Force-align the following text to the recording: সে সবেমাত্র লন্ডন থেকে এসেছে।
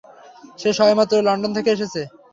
সে 0.59 0.69
সবেমাত্র 0.79 1.13
লন্ডন 1.27 1.51
থেকে 1.57 1.69
এসেছে। 1.75 2.01